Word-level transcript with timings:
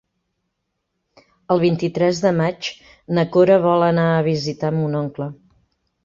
El 1.55 1.59
vint-i-tres 1.63 2.21
de 2.23 2.31
maig 2.39 2.69
na 3.17 3.25
Cora 3.35 3.57
vol 3.65 3.85
anar 3.89 4.07
a 4.13 4.23
visitar 4.29 4.73
mon 4.79 4.97
oncle. 5.01 5.29